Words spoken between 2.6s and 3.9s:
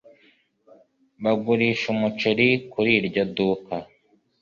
kuri iryo duka